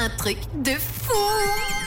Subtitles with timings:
[0.00, 1.12] un truc de fou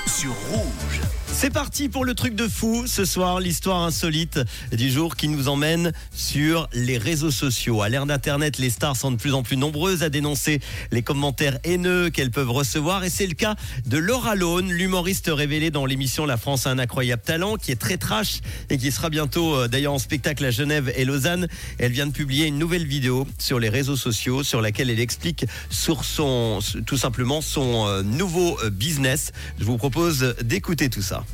[0.05, 1.12] sur Rouge.
[1.43, 4.39] C'est parti pour le truc de fou ce soir, l'histoire insolite
[4.71, 7.81] du jour qui nous emmène sur les réseaux sociaux.
[7.81, 10.61] À l'ère d'Internet, les stars sont de plus en plus nombreuses à dénoncer
[10.93, 15.69] les commentaires haineux qu'elles peuvent recevoir et c'est le cas de Laura Lone, l'humoriste révélée
[15.69, 18.39] dans l'émission La France a un incroyable talent qui est très trash
[18.69, 21.49] et qui sera bientôt euh, d'ailleurs en spectacle à Genève et Lausanne.
[21.77, 25.45] Elle vient de publier une nouvelle vidéo sur les réseaux sociaux sur laquelle elle explique
[25.69, 29.33] sur son, tout simplement son euh, nouveau euh, business.
[29.59, 31.25] Je vous propose d'écouter tout ça.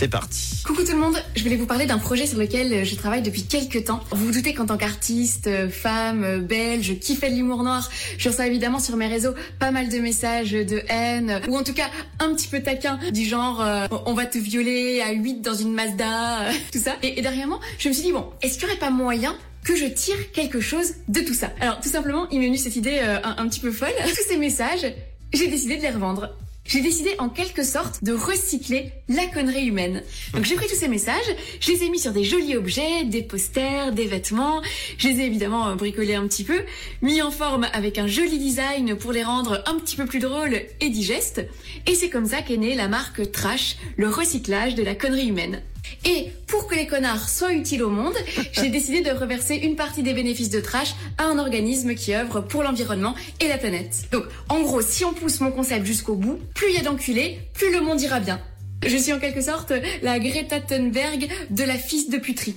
[0.00, 0.62] C'est parti.
[0.64, 3.42] Coucou tout le monde, je voulais vous parler d'un projet sur lequel je travaille depuis
[3.42, 4.00] quelques temps.
[4.12, 7.86] Vous vous doutez qu'en tant qu'artiste, euh, femme, euh, belge, qui fait de l'humour noir,
[8.16, 11.74] je reçois évidemment sur mes réseaux pas mal de messages de haine, ou en tout
[11.74, 15.52] cas un petit peu taquin, du genre euh, on va te violer à 8 dans
[15.52, 16.96] une Mazda, tout ça.
[17.02, 19.76] Et, et dernièrement, je me suis dit bon, est-ce qu'il n'y aurait pas moyen que
[19.76, 21.50] je tire quelque chose de tout ça?
[21.60, 23.92] Alors tout simplement, il m'est venu cette idée un, un petit peu folle.
[24.02, 24.94] Tous ces messages,
[25.34, 26.30] j'ai décidé de les revendre
[26.70, 30.04] j'ai décidé en quelque sorte de recycler la connerie humaine.
[30.34, 31.16] Donc j'ai pris tous ces messages,
[31.58, 34.62] je les ai mis sur des jolis objets, des posters, des vêtements,
[34.96, 36.62] je les ai évidemment bricolés un petit peu,
[37.02, 40.62] mis en forme avec un joli design pour les rendre un petit peu plus drôles
[40.80, 41.44] et digestes,
[41.86, 45.62] et c'est comme ça qu'est née la marque Trash, le recyclage de la connerie humaine.
[46.04, 48.14] Et pour que les connards soient utiles au monde,
[48.52, 52.40] j'ai décidé de reverser une partie des bénéfices de Trash à un organisme qui œuvre
[52.40, 54.08] pour l'environnement et la planète.
[54.12, 57.38] Donc, en gros, si on pousse mon concept jusqu'au bout, plus il y a d'enculés,
[57.54, 58.40] plus le monde ira bien.
[58.86, 62.56] Je suis en quelque sorte la Greta Thunberg de la fils de puterie.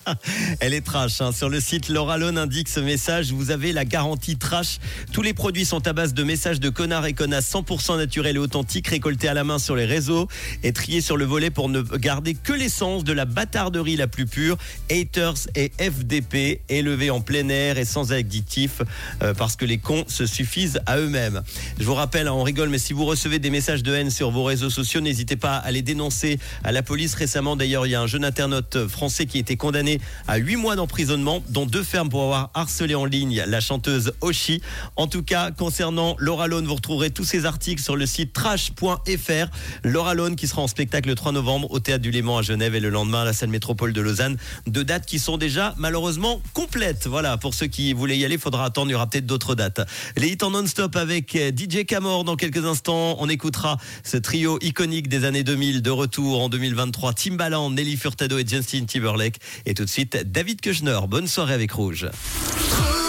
[0.60, 1.20] Elle est trash.
[1.20, 1.30] Hein.
[1.30, 3.30] Sur le site Laura Lone indique ce message.
[3.32, 4.78] Vous avez la garantie trash.
[5.12, 8.38] Tous les produits sont à base de messages de connards et connasses 100% naturels et
[8.40, 10.26] authentiques récoltés à la main sur les réseaux
[10.64, 14.26] et triés sur le volet pour ne garder que l'essence de la bâtarderie la plus
[14.26, 14.58] pure.
[14.90, 18.82] Haters et FDP élevés en plein air et sans additifs
[19.22, 21.42] euh, parce que les cons se suffisent à eux-mêmes.
[21.78, 24.32] Je vous rappelle, hein, on rigole, mais si vous recevez des messages de haine sur
[24.32, 27.56] vos réseaux sociaux, n'hésitez pas à les dénoncer à la police récemment.
[27.56, 30.76] D'ailleurs, il y a un jeune internaute français qui a été condamné à 8 mois
[30.76, 34.62] d'emprisonnement, dont deux fermes pour avoir harcelé en ligne la chanteuse Oshi.
[34.96, 39.46] En tout cas, concernant Laura Lone, vous retrouverez tous ces articles sur le site trash.fr.
[39.84, 42.74] Laura Lone qui sera en spectacle le 3 novembre au Théâtre du Léman à Genève
[42.74, 44.36] et le lendemain à la salle métropole de Lausanne.
[44.66, 47.06] Deux dates qui sont déjà malheureusement complètes.
[47.06, 48.90] Voilà, pour ceux qui voulaient y aller, il faudra attendre.
[48.90, 49.80] Il y aura peut-être d'autres dates.
[50.16, 53.16] Les hits en non-stop avec DJ Camor dans quelques instants.
[53.18, 57.12] On écoutera ce trio iconique des années 2000 de retour en 2023.
[57.14, 59.36] Timbaland, Nelly Furtado et Justin Timberlake.
[59.66, 61.00] Et tout de suite, David Kushner.
[61.08, 62.06] Bonne soirée avec Rouge.
[62.06, 63.01] Rouge